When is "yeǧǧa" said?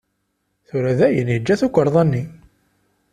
1.33-1.55